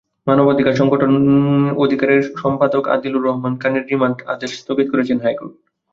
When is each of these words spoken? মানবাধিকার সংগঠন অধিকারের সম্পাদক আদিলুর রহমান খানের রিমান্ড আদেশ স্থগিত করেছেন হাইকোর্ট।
মানবাধিকার 0.27 0.75
সংগঠন 0.75 1.11
অধিকারের 1.77 2.21
সম্পাদক 2.35 2.83
আদিলুর 2.87 3.25
রহমান 3.25 3.53
খানের 3.61 3.83
রিমান্ড 3.85 4.17
আদেশ 4.33 4.51
স্থগিত 4.61 4.87
করেছেন 4.89 5.17
হাইকোর্ট। 5.19 5.53